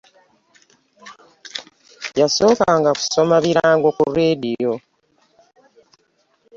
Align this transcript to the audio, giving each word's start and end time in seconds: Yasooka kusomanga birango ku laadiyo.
Yasooka 2.19 2.65
kusomanga 2.99 3.37
birango 3.45 3.89
ku 3.97 4.03
laadiyo. 4.15 4.73